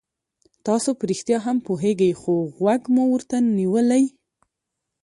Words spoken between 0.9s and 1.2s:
په